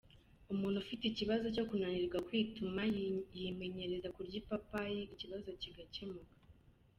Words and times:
Umuntu 0.53 0.77
ufite 0.83 1.03
ikibazo 1.07 1.45
cyo 1.55 1.63
kunanirwa 1.69 2.17
kwituma, 2.27 2.81
yimenyereza 3.39 4.07
kurya 4.15 4.35
ipapayi 4.41 5.01
ikibazo 5.13 5.49
kigakemuka. 5.61 6.35